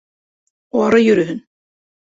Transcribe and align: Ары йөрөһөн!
Ары 0.85 1.03
йөрөһөн! 1.05 1.47